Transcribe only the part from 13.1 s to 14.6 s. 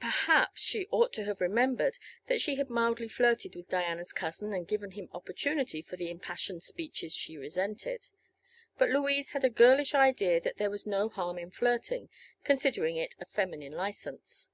a feminine license.